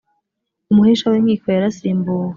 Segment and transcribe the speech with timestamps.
[0.71, 2.27] umuhesha w inkiko yarasimbuwe